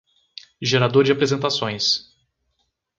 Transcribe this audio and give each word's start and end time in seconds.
Gerador 0.63 1.03
de 1.03 1.11
apresentações. 1.11 2.11